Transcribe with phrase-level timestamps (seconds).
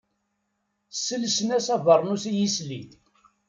[0.91, 2.81] Sselsen-as abernus i yisli.